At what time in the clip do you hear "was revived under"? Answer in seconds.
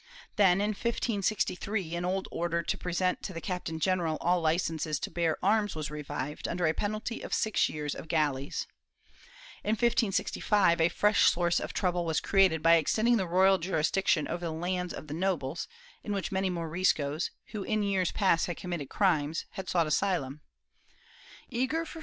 5.75-6.65